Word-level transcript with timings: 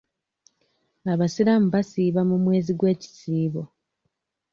Abasiraamu 1.13 1.67
basiiba 1.75 2.21
mu 2.29 2.35
mwezi 2.43 2.71
gw'ekisiibo. 2.79 3.61